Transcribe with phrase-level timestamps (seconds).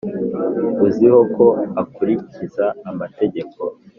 [0.85, 1.45] uziho ko
[1.81, 3.59] akurikiza amategeko,